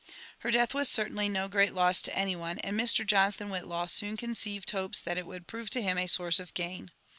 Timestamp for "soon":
3.87-4.17